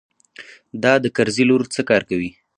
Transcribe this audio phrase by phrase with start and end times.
[0.83, 2.29] دا د کرزي لور څه کار کوي.